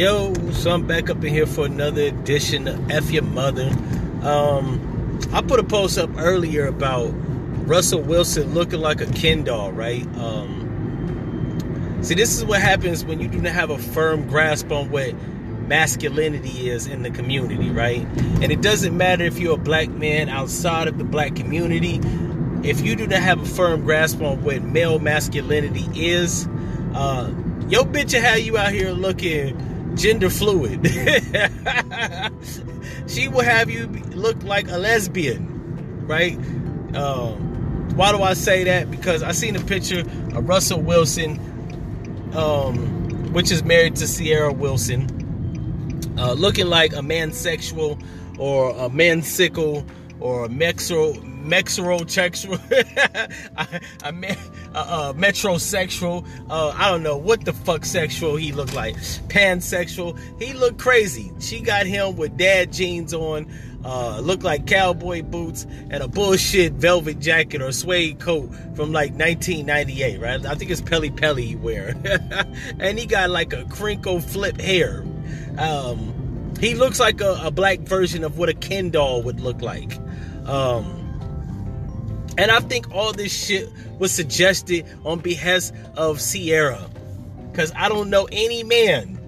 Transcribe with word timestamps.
Yo, 0.00 0.32
so 0.52 0.70
I'm 0.70 0.86
back 0.86 1.10
up 1.10 1.22
in 1.22 1.30
here 1.30 1.44
for 1.44 1.66
another 1.66 2.04
edition 2.04 2.66
of 2.66 2.90
F 2.90 3.10
Your 3.10 3.22
Mother. 3.22 3.68
Um, 4.22 5.20
I 5.30 5.42
put 5.42 5.60
a 5.60 5.62
post 5.62 5.98
up 5.98 6.08
earlier 6.16 6.64
about 6.64 7.10
Russell 7.68 8.00
Wilson 8.00 8.54
looking 8.54 8.80
like 8.80 9.02
a 9.02 9.06
Ken 9.12 9.44
doll, 9.44 9.72
right? 9.72 10.06
Um, 10.16 11.98
see, 12.00 12.14
this 12.14 12.34
is 12.34 12.46
what 12.46 12.62
happens 12.62 13.04
when 13.04 13.20
you 13.20 13.28
do 13.28 13.42
not 13.42 13.52
have 13.52 13.68
a 13.68 13.76
firm 13.76 14.26
grasp 14.26 14.72
on 14.72 14.90
what 14.90 15.12
masculinity 15.68 16.70
is 16.70 16.86
in 16.86 17.02
the 17.02 17.10
community, 17.10 17.68
right? 17.68 18.00
And 18.40 18.50
it 18.50 18.62
doesn't 18.62 18.96
matter 18.96 19.24
if 19.24 19.38
you're 19.38 19.56
a 19.56 19.58
black 19.58 19.90
man 19.90 20.30
outside 20.30 20.88
of 20.88 20.96
the 20.96 21.04
black 21.04 21.36
community, 21.36 22.00
if 22.66 22.80
you 22.80 22.96
do 22.96 23.06
not 23.06 23.20
have 23.20 23.42
a 23.42 23.46
firm 23.46 23.84
grasp 23.84 24.22
on 24.22 24.42
what 24.44 24.62
male 24.62 24.98
masculinity 24.98 25.84
is, 25.94 26.46
uh, 26.94 27.30
bitch 27.68 28.18
have 28.18 28.40
you 28.40 28.56
out 28.56 28.72
here 28.72 28.92
looking 28.92 29.69
gender 29.94 30.30
fluid. 30.30 30.86
she 33.08 33.28
will 33.28 33.44
have 33.44 33.70
you 33.70 33.86
look 34.14 34.42
like 34.42 34.68
a 34.68 34.78
lesbian, 34.78 36.06
right? 36.06 36.36
Um, 36.94 37.96
why 37.96 38.12
do 38.12 38.22
I 38.22 38.34
say 38.34 38.64
that? 38.64 38.90
Because 38.90 39.22
I 39.22 39.32
seen 39.32 39.56
a 39.56 39.60
picture 39.60 40.00
of 40.00 40.48
Russell 40.48 40.80
Wilson, 40.80 41.38
um, 42.34 43.32
which 43.32 43.50
is 43.50 43.64
married 43.64 43.96
to 43.96 44.06
Ciara 44.06 44.52
Wilson, 44.52 45.06
uh, 46.18 46.32
looking 46.32 46.66
like 46.66 46.92
a 46.92 47.00
mansexual 47.00 48.02
or 48.38 48.70
a 48.70 48.88
mansicle 48.88 49.84
or 50.20 50.46
a 50.46 50.48
mexro 51.50 52.00
metrosexual, 52.00 52.60
a, 53.56 53.80
a, 54.04 54.78
a, 54.78 55.14
metrosexual. 55.14 56.26
Uh, 56.48 56.68
I 56.76 56.90
don't 56.90 57.02
know 57.02 57.16
what 57.16 57.44
the 57.44 57.52
fuck 57.52 57.84
sexual 57.84 58.36
he 58.36 58.52
looked 58.52 58.74
like. 58.74 58.96
Pansexual. 59.28 60.18
He 60.40 60.52
looked 60.52 60.78
crazy. 60.78 61.32
She 61.40 61.60
got 61.60 61.86
him 61.86 62.16
with 62.16 62.36
dad 62.36 62.72
jeans 62.72 63.14
on. 63.14 63.50
Uh, 63.82 64.20
looked 64.20 64.42
like 64.42 64.66
cowboy 64.66 65.22
boots 65.22 65.66
and 65.88 66.02
a 66.02 66.08
bullshit 66.08 66.74
velvet 66.74 67.18
jacket 67.18 67.62
or 67.62 67.72
suede 67.72 68.20
coat 68.20 68.50
from 68.74 68.92
like 68.92 69.12
1998, 69.12 70.20
right? 70.20 70.44
I 70.44 70.54
think 70.54 70.70
it's 70.70 70.82
Pelle 70.82 71.08
Pelle 71.08 71.36
he 71.36 71.56
wear, 71.56 71.94
and 72.78 72.98
he 72.98 73.06
got 73.06 73.30
like 73.30 73.54
a 73.54 73.64
crinkle 73.64 74.20
flip 74.20 74.60
hair. 74.60 75.02
Um, 75.56 76.54
he 76.60 76.74
looks 76.74 77.00
like 77.00 77.22
a, 77.22 77.40
a, 77.42 77.50
black 77.50 77.78
version 77.80 78.22
of 78.22 78.36
what 78.36 78.50
a 78.50 78.54
Ken 78.54 78.90
doll 78.90 79.22
would 79.22 79.40
look 79.40 79.62
like. 79.62 79.96
Um, 80.44 80.99
and 82.40 82.50
I 82.50 82.60
think 82.60 82.90
all 82.90 83.12
this 83.12 83.30
shit 83.30 83.68
was 83.98 84.14
suggested 84.14 84.86
on 85.04 85.18
behest 85.18 85.74
of 85.94 86.18
Ciara. 86.18 86.88
Because 87.50 87.70
I 87.76 87.90
don't 87.90 88.08
know 88.08 88.26
any 88.32 88.64
man 88.64 89.20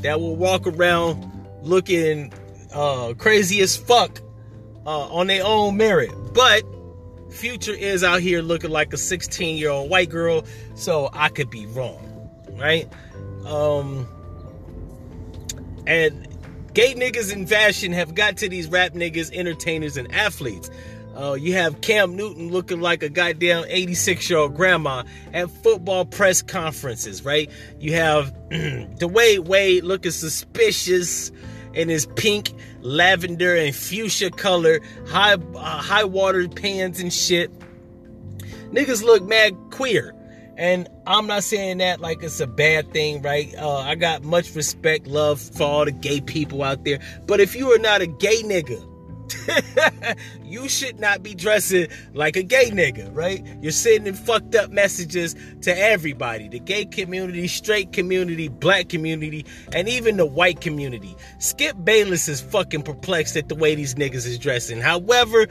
that 0.00 0.18
will 0.18 0.34
walk 0.34 0.66
around 0.66 1.30
looking 1.62 2.32
uh, 2.72 3.12
crazy 3.18 3.60
as 3.60 3.76
fuck 3.76 4.22
uh, 4.86 5.08
on 5.08 5.26
their 5.26 5.44
own 5.44 5.76
merit. 5.76 6.10
But 6.32 6.62
Future 7.28 7.74
is 7.74 8.02
out 8.02 8.22
here 8.22 8.40
looking 8.40 8.70
like 8.70 8.94
a 8.94 8.96
16 8.96 9.58
year 9.58 9.68
old 9.68 9.90
white 9.90 10.08
girl, 10.08 10.42
so 10.74 11.10
I 11.12 11.28
could 11.28 11.50
be 11.50 11.66
wrong, 11.66 12.30
right? 12.52 12.90
Um, 13.44 14.08
and 15.86 16.26
gay 16.72 16.94
niggas 16.94 17.30
in 17.30 17.46
fashion 17.46 17.92
have 17.92 18.14
got 18.14 18.38
to 18.38 18.48
these 18.48 18.68
rap 18.68 18.94
niggas, 18.94 19.30
entertainers, 19.34 19.98
and 19.98 20.10
athletes. 20.14 20.70
Uh, 21.18 21.34
you 21.34 21.52
have 21.54 21.80
Cam 21.80 22.14
Newton 22.14 22.50
looking 22.50 22.80
like 22.80 23.02
a 23.02 23.08
goddamn 23.08 23.64
86 23.66 24.30
year 24.30 24.38
old 24.38 24.54
grandma 24.54 25.02
at 25.32 25.50
football 25.50 26.04
press 26.04 26.42
conferences, 26.42 27.24
right? 27.24 27.50
You 27.80 27.94
have 27.94 28.32
Dwyane 28.50 29.48
Wade 29.48 29.82
looking 29.82 30.12
suspicious 30.12 31.32
in 31.74 31.88
his 31.88 32.06
pink, 32.06 32.52
lavender, 32.82 33.56
and 33.56 33.74
fuchsia 33.74 34.30
color 34.30 34.80
high 35.08 35.34
uh, 35.34 35.58
high 35.58 36.04
water 36.04 36.48
pants 36.48 37.00
and 37.00 37.12
shit. 37.12 37.50
Niggas 38.70 39.02
look 39.02 39.24
mad 39.24 39.56
queer. 39.70 40.14
And 40.56 40.88
I'm 41.06 41.26
not 41.26 41.42
saying 41.42 41.78
that 41.78 42.00
like 42.00 42.22
it's 42.22 42.38
a 42.38 42.46
bad 42.46 42.92
thing, 42.92 43.22
right? 43.22 43.52
Uh, 43.56 43.78
I 43.78 43.96
got 43.96 44.22
much 44.22 44.54
respect, 44.54 45.08
love 45.08 45.40
for 45.40 45.64
all 45.64 45.84
the 45.84 45.92
gay 45.92 46.20
people 46.20 46.62
out 46.62 46.84
there. 46.84 47.00
But 47.26 47.40
if 47.40 47.56
you 47.56 47.72
are 47.72 47.78
not 47.78 48.02
a 48.02 48.06
gay 48.06 48.42
nigga, 48.42 48.87
you 50.44 50.68
should 50.68 50.98
not 50.98 51.22
be 51.22 51.34
dressing 51.34 51.88
like 52.14 52.36
a 52.36 52.42
gay 52.42 52.70
nigga, 52.70 53.14
right? 53.14 53.44
You're 53.60 53.72
sending 53.72 54.14
fucked 54.14 54.54
up 54.54 54.70
messages 54.70 55.34
to 55.62 55.76
everybody 55.76 56.48
the 56.48 56.60
gay 56.60 56.84
community, 56.84 57.48
straight 57.48 57.92
community, 57.92 58.48
black 58.48 58.88
community, 58.88 59.44
and 59.72 59.88
even 59.88 60.16
the 60.16 60.26
white 60.26 60.60
community. 60.60 61.16
Skip 61.38 61.76
Bayless 61.84 62.28
is 62.28 62.40
fucking 62.40 62.82
perplexed 62.82 63.36
at 63.36 63.48
the 63.48 63.54
way 63.54 63.74
these 63.74 63.94
niggas 63.94 64.26
is 64.26 64.38
dressing. 64.38 64.80
However, 64.80 65.46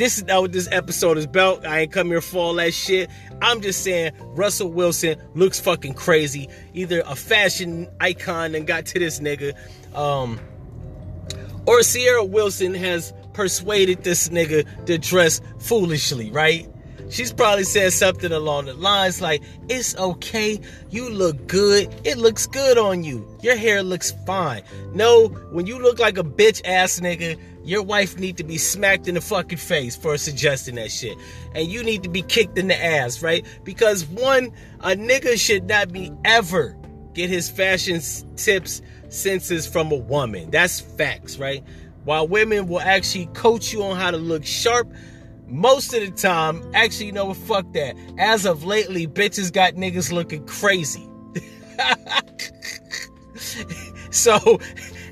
this 0.00 0.16
is 0.16 0.24
not 0.24 0.40
what 0.40 0.52
this 0.52 0.66
episode 0.72 1.18
is 1.18 1.26
about. 1.26 1.66
I 1.66 1.80
ain't 1.80 1.92
come 1.92 2.08
here 2.08 2.22
for 2.22 2.38
all 2.38 2.54
that 2.54 2.72
shit. 2.72 3.10
I'm 3.42 3.60
just 3.60 3.84
saying 3.84 4.12
Russell 4.34 4.72
Wilson 4.72 5.20
looks 5.34 5.60
fucking 5.60 5.92
crazy. 5.92 6.48
Either 6.72 7.02
a 7.04 7.14
fashion 7.14 7.86
icon 8.00 8.54
and 8.54 8.66
got 8.66 8.86
to 8.86 8.98
this 8.98 9.20
nigga. 9.20 9.54
Um, 9.94 10.40
or 11.66 11.82
Ciara 11.82 12.24
Wilson 12.24 12.74
has 12.74 13.12
persuaded 13.32 14.04
this 14.04 14.28
nigga 14.28 14.66
to 14.86 14.98
dress 14.98 15.40
foolishly, 15.58 16.30
right? 16.30 16.68
She's 17.10 17.32
probably 17.32 17.64
said 17.64 17.92
something 17.92 18.30
along 18.30 18.66
the 18.66 18.74
lines 18.74 19.20
like, 19.20 19.42
It's 19.68 19.96
okay, 19.96 20.60
you 20.90 21.10
look 21.10 21.48
good, 21.48 21.92
it 22.04 22.18
looks 22.18 22.46
good 22.46 22.78
on 22.78 23.02
you, 23.02 23.26
your 23.42 23.56
hair 23.56 23.82
looks 23.82 24.12
fine. 24.26 24.62
No, 24.94 25.26
when 25.50 25.66
you 25.66 25.80
look 25.80 25.98
like 25.98 26.18
a 26.18 26.22
bitch 26.22 26.62
ass 26.64 27.00
nigga, 27.00 27.36
your 27.64 27.82
wife 27.82 28.18
need 28.18 28.36
to 28.36 28.44
be 28.44 28.58
smacked 28.58 29.08
in 29.08 29.16
the 29.16 29.20
fucking 29.20 29.58
face 29.58 29.96
for 29.96 30.16
suggesting 30.16 30.76
that 30.76 30.90
shit. 30.90 31.18
And 31.54 31.66
you 31.66 31.82
need 31.82 32.02
to 32.04 32.08
be 32.08 32.22
kicked 32.22 32.56
in 32.56 32.68
the 32.68 32.84
ass, 32.84 33.22
right? 33.22 33.44
Because 33.64 34.06
one, 34.06 34.52
a 34.80 34.90
nigga 34.90 35.38
should 35.38 35.68
not 35.68 35.92
be 35.92 36.12
ever 36.24 36.76
get 37.14 37.28
his 37.28 37.48
fashion 37.48 38.00
tips 38.36 38.82
senses 39.08 39.66
from 39.66 39.92
a 39.92 39.96
woman. 39.96 40.50
That's 40.50 40.80
facts, 40.80 41.38
right? 41.38 41.64
While 42.04 42.28
women 42.28 42.68
will 42.68 42.80
actually 42.80 43.26
coach 43.26 43.72
you 43.72 43.82
on 43.82 43.96
how 43.96 44.10
to 44.10 44.16
look 44.16 44.44
sharp, 44.44 44.92
most 45.46 45.92
of 45.92 46.00
the 46.00 46.10
time, 46.10 46.62
actually, 46.74 47.06
you 47.06 47.12
know 47.12 47.26
what? 47.26 47.36
Fuck 47.36 47.72
that. 47.72 47.96
As 48.18 48.46
of 48.46 48.64
lately, 48.64 49.06
bitches 49.06 49.52
got 49.52 49.74
niggas 49.74 50.12
looking 50.12 50.46
crazy. 50.46 51.08
so, 54.10 54.60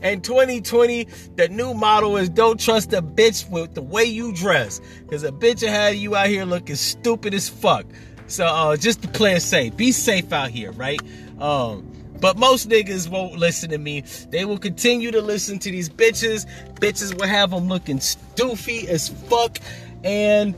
in 0.03 0.21
2020, 0.21 1.09
the 1.35 1.49
new 1.49 1.75
motto 1.75 2.17
is 2.17 2.29
don't 2.29 2.61
trust 2.61 2.93
a 2.93 3.03
bitch 3.03 3.51
with 3.51 3.75
the 3.75 3.83
way 3.83 4.05
you 4.05 4.33
dress. 4.33 4.81
Because 5.03 5.25
a 5.25 5.33
bitch 5.33 5.63
will 5.63 5.71
have 5.71 5.97
you 5.97 6.15
out 6.15 6.29
here 6.29 6.45
looking 6.45 6.77
stupid 6.77 7.35
as 7.35 7.49
fuck. 7.49 7.85
So, 8.29 8.47
uh, 8.47 8.77
just 8.77 9.03
to 9.03 9.09
play 9.09 9.35
it 9.35 9.41
safe. 9.41 9.77
Be 9.77 9.91
safe 9.91 10.33
out 10.33 10.51
here, 10.51 10.71
right? 10.73 11.01
Um, 11.41 11.93
but 12.21 12.37
most 12.37 12.69
niggas 12.69 13.09
won't 13.09 13.37
listen 13.37 13.71
to 13.71 13.79
me. 13.79 14.03
They 14.31 14.45
will 14.45 14.59
continue 14.59 15.11
to 15.13 15.21
listen 15.21 15.59
to 15.61 15.71
these 15.71 15.89
bitches. 15.89 16.47
Bitches 16.75 17.15
will 17.15 17.29
have 17.29 17.51
them 17.51 17.69
looking 17.69 17.99
stoofy 17.99 18.87
as 18.87 19.09
fuck. 19.09 19.59
And 20.03 20.55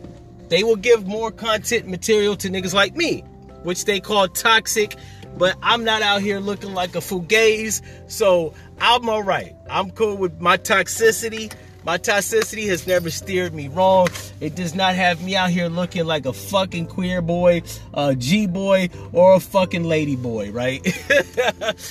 they 0.49 0.65
will 0.65 0.77
give 0.77 1.07
more 1.07 1.31
content 1.31 1.87
material 1.87 2.37
to 2.37 2.49
niggas 2.49 2.75
like 2.75 2.97
me, 2.97 3.21
which 3.63 3.85
they 3.85 4.01
call 4.01 4.29
toxic. 4.29 4.97
But 5.37 5.57
I'm 5.63 5.85
not 5.85 6.03
out 6.03 6.23
here 6.23 6.41
looking 6.41 6.75
like 6.75 6.95
a 6.97 6.99
fugazi. 6.99 7.83
So 8.11 8.55
I'm 8.81 9.09
alright. 9.09 9.55
I'm 9.69 9.91
cool 9.91 10.17
with 10.17 10.41
my 10.41 10.57
toxicity. 10.57 11.53
My 11.83 11.97
toxicity 11.97 12.69
has 12.69 12.87
never 12.87 13.11
steered 13.11 13.55
me 13.55 13.69
wrong. 13.69 14.09
It 14.41 14.55
does 14.55 14.75
not 14.75 14.95
have 14.95 15.23
me 15.23 15.35
out 15.35 15.51
here 15.51 15.69
looking 15.69 16.05
like 16.05 16.27
a 16.27 16.33
fucking 16.33 16.87
queer 16.87 17.23
boy, 17.23 17.63
a 17.95 18.15
G 18.15 18.47
boy, 18.47 18.91
or 19.13 19.35
a 19.35 19.41
fucking 19.41 19.85
lady 19.85 20.17
boy, 20.17 20.51
right? 20.51 20.81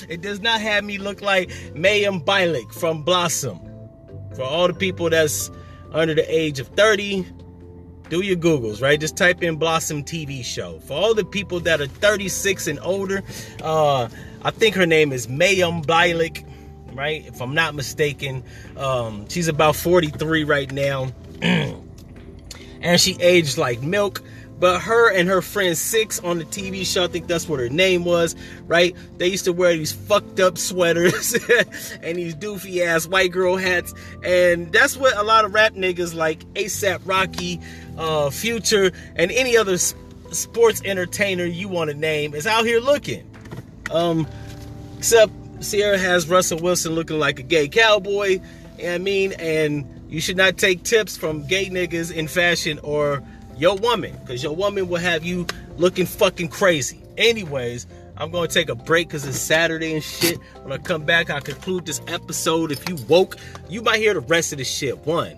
it 0.08 0.20
does 0.20 0.40
not 0.40 0.60
have 0.60 0.84
me 0.84 0.98
look 0.98 1.22
like 1.22 1.48
Mayim 1.74 2.24
Bialik 2.24 2.72
from 2.72 3.02
Blossom. 3.02 3.58
For 4.36 4.42
all 4.42 4.68
the 4.68 4.74
people 4.74 5.10
that's 5.10 5.50
under 5.92 6.14
the 6.14 6.32
age 6.32 6.60
of 6.60 6.68
30, 6.68 7.26
do 8.10 8.22
your 8.22 8.36
Googles, 8.36 8.80
right? 8.80 8.98
Just 8.98 9.16
type 9.16 9.42
in 9.42 9.56
Blossom 9.56 10.04
TV 10.04 10.44
show. 10.44 10.78
For 10.80 10.94
all 10.94 11.14
the 11.14 11.24
people 11.24 11.58
that 11.60 11.80
are 11.80 11.86
36 11.86 12.68
and 12.68 12.78
older, 12.82 13.22
uh, 13.62 14.08
I 14.42 14.50
think 14.52 14.76
her 14.76 14.86
name 14.86 15.12
is 15.12 15.26
Mayim 15.26 15.84
Bialik 15.84 16.44
right? 17.00 17.26
If 17.26 17.40
I'm 17.40 17.54
not 17.54 17.74
mistaken. 17.74 18.44
Um, 18.76 19.26
she's 19.26 19.48
about 19.48 19.74
43 19.74 20.44
right 20.44 20.70
now. 20.70 21.10
and 21.40 23.00
she 23.00 23.16
aged 23.20 23.56
like 23.56 23.80
milk. 23.80 24.22
But 24.58 24.80
her 24.80 25.10
and 25.10 25.26
her 25.26 25.40
friend 25.40 25.78
Six 25.78 26.20
on 26.20 26.36
the 26.36 26.44
TV 26.44 26.84
show, 26.84 27.04
I 27.04 27.06
think 27.06 27.26
that's 27.26 27.48
what 27.48 27.58
her 27.58 27.70
name 27.70 28.04
was, 28.04 28.36
right? 28.66 28.94
They 29.16 29.28
used 29.28 29.46
to 29.46 29.54
wear 29.54 29.72
these 29.72 29.92
fucked 29.92 30.38
up 30.40 30.58
sweaters 30.58 31.32
and 32.02 32.18
these 32.18 32.34
doofy 32.34 32.84
ass 32.86 33.06
white 33.06 33.32
girl 33.32 33.56
hats. 33.56 33.94
And 34.22 34.70
that's 34.70 34.98
what 34.98 35.16
a 35.16 35.22
lot 35.22 35.46
of 35.46 35.54
rap 35.54 35.72
niggas 35.72 36.14
like 36.14 36.40
ASAP 36.52 37.00
Rocky, 37.06 37.58
uh, 37.96 38.28
Future, 38.28 38.92
and 39.16 39.30
any 39.30 39.56
other 39.56 39.78
sports 39.78 40.82
entertainer 40.84 41.46
you 41.46 41.66
want 41.66 41.90
to 41.90 41.96
name 41.96 42.34
is 42.34 42.46
out 42.46 42.66
here 42.66 42.80
looking. 42.80 43.26
Um, 43.90 44.28
except 44.98 45.32
Ciara 45.60 45.98
has 45.98 46.28
Russell 46.28 46.58
Wilson 46.58 46.92
looking 46.94 47.18
like 47.18 47.38
a 47.38 47.42
gay 47.42 47.68
cowboy. 47.68 48.40
I 48.84 48.98
mean, 48.98 49.32
and 49.32 49.84
you 50.08 50.20
should 50.20 50.36
not 50.36 50.56
take 50.56 50.82
tips 50.82 51.16
from 51.16 51.46
gay 51.46 51.66
niggas 51.66 52.12
in 52.12 52.28
fashion 52.28 52.78
or 52.82 53.22
your 53.56 53.76
woman, 53.76 54.16
because 54.22 54.42
your 54.42 54.56
woman 54.56 54.88
will 54.88 55.00
have 55.00 55.22
you 55.22 55.46
looking 55.76 56.06
fucking 56.06 56.48
crazy. 56.48 57.02
Anyways, 57.18 57.86
I'm 58.16 58.30
gonna 58.30 58.48
take 58.48 58.70
a 58.70 58.74
break 58.74 59.08
because 59.08 59.26
it's 59.26 59.38
Saturday 59.38 59.94
and 59.94 60.02
shit. 60.02 60.38
When 60.62 60.72
I 60.72 60.78
come 60.78 61.04
back, 61.04 61.28
I'll 61.28 61.42
conclude 61.42 61.84
this 61.84 62.00
episode. 62.06 62.72
If 62.72 62.88
you 62.88 62.96
woke, 63.08 63.36
you 63.68 63.82
might 63.82 63.98
hear 63.98 64.14
the 64.14 64.20
rest 64.20 64.52
of 64.52 64.58
the 64.58 64.64
shit. 64.64 64.98
One. 65.06 65.36